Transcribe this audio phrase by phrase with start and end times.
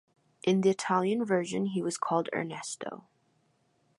[0.41, 3.05] In the Italian version he was called Ernesto.